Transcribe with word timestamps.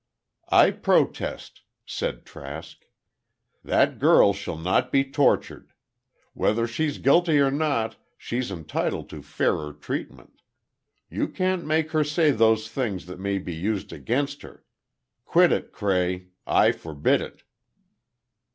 "I 0.49 0.71
protest!" 0.71 1.61
said 1.85 2.25
Trask. 2.25 2.85
"That 3.63 3.99
girl 3.99 4.33
shall 4.33 4.57
not 4.57 4.91
be 4.91 5.03
tortured. 5.03 5.73
Whether 6.33 6.65
she's 6.65 6.97
guilty 6.97 7.37
or 7.37 7.51
not, 7.51 7.97
she's 8.17 8.49
entitled 8.49 9.09
to 9.11 9.21
fairer 9.21 9.71
treatment. 9.73 10.41
You 11.11 11.27
can't 11.27 11.67
make 11.67 11.91
her 11.91 12.03
say 12.03 12.31
those 12.31 12.67
things 12.67 13.05
that 13.05 13.19
may 13.19 13.37
be 13.37 13.53
used 13.53 13.93
against 13.93 14.41
her! 14.41 14.65
Quit 15.23 15.51
it, 15.51 15.71
Cray. 15.71 16.29
I 16.47 16.71
forbid 16.71 17.21
it." 17.21 17.43